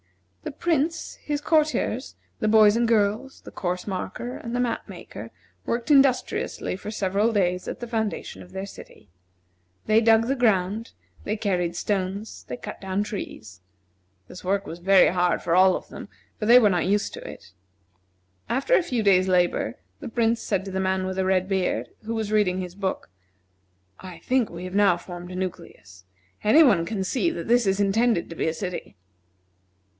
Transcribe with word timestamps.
The 0.43 0.51
Prince, 0.67 1.15
his 1.23 1.41
courtiers, 1.41 2.15
the 2.39 2.47
boys 2.47 2.75
and 2.75 2.87
girls, 2.87 3.41
the 3.41 3.51
course 3.51 3.85
marker, 3.85 4.37
and 4.37 4.55
the 4.55 4.59
map 4.59 4.89
maker 4.89 5.29
worked 5.67 5.91
industriously 5.91 6.75
for 6.75 6.89
several 6.89 7.31
days 7.31 7.67
at 7.67 7.79
the 7.79 7.87
foundation 7.87 8.41
of 8.41 8.51
their 8.51 8.65
city. 8.65 9.09
They 9.85 10.01
dug 10.01 10.25
the 10.25 10.35
ground, 10.35 10.93
they 11.23 11.37
carried 11.37 11.75
stones, 11.75 12.45
they 12.47 12.57
cut 12.57 12.81
down 12.81 13.03
trees. 13.03 13.61
This 14.27 14.43
work 14.43 14.65
was 14.65 14.79
very 14.79 15.09
hard 15.09 15.43
for 15.43 15.55
all 15.55 15.75
of 15.75 15.89
them, 15.89 16.09
for 16.39 16.47
they 16.47 16.57
were 16.57 16.69
not 16.69 16.87
used 16.87 17.13
to 17.13 17.27
it. 17.27 17.51
After 18.49 18.73
a 18.73 18.81
few 18.83 19.03
days' 19.03 19.27
labor, 19.27 19.77
the 19.99 20.09
Prince 20.09 20.41
said 20.41 20.65
to 20.65 20.71
the 20.71 20.79
man 20.79 21.05
with 21.05 21.17
the 21.17 21.25
red 21.25 21.47
beard, 21.47 21.89
who 22.05 22.15
was 22.15 22.31
reading 22.31 22.59
his 22.59 22.73
book: 22.73 23.11
"I 23.99 24.17
think 24.19 24.49
we 24.49 24.63
have 24.63 24.75
now 24.75 24.97
formed 24.97 25.31
a 25.31 25.35
nucleus. 25.35 26.05
Any 26.43 26.63
one 26.63 26.85
can 26.87 27.03
see 27.03 27.29
that 27.29 27.47
this 27.47 27.67
is 27.67 27.79
intended 27.79 28.29
to 28.31 28.35
be 28.35 28.47
a 28.47 28.53
city." 28.55 28.95